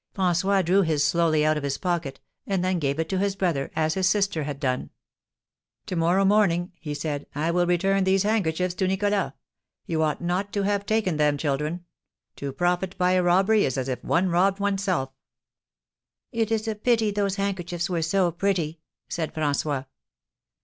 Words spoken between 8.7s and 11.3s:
to Nicholas. You ought not to have taken